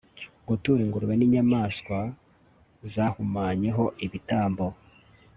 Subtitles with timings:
[0.47, 1.99] gutura ingurube n'inyamaswa
[2.91, 4.65] zahumanye ho ibitambo